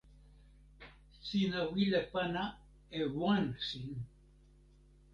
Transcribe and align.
sina 1.25 1.59
wile 1.73 2.01
pana 2.11 2.43
e 2.99 3.01
wan 3.19 3.45
sin. 3.67 3.95